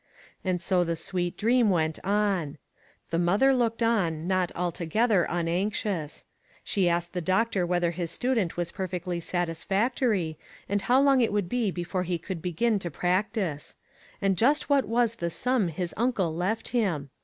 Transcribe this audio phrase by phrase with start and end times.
[0.43, 2.57] And so the sweet dream went on.
[3.11, 6.25] The mother looked on, not altogether un anxious.
[6.63, 10.37] She asked the doctor whether his student was perfectly satisfactorj',
[10.67, 13.75] and how long it would be before he could begin to practice;
[14.23, 17.11] and just what was the sum his uncle left him?